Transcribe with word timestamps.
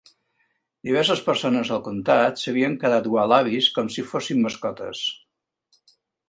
Diverses 0.87 1.19
persones 1.27 1.69
del 1.73 1.83
comtat 1.87 2.41
s'havien 2.45 2.73
quedat 2.85 3.11
ualabis 3.17 3.69
com 3.77 3.93
si 3.97 4.07
fossin 4.15 4.43
mascotes. 4.47 5.05